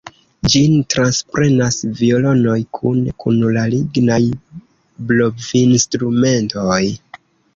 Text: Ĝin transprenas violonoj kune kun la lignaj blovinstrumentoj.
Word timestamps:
Ĝin 0.51 0.71
transprenas 0.93 1.75
violonoj 1.99 2.55
kune 2.77 3.13
kun 3.25 3.37
la 3.57 3.65
lignaj 3.75 4.19
blovinstrumentoj. 5.11 6.83